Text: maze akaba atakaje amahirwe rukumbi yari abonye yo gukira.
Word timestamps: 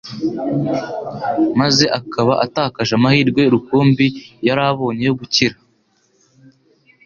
maze 1.59 1.85
akaba 1.99 2.33
atakaje 2.45 2.91
amahirwe 2.99 3.41
rukumbi 3.53 4.07
yari 4.47 4.61
abonye 4.71 5.03
yo 5.09 5.15
gukira. 5.19 5.55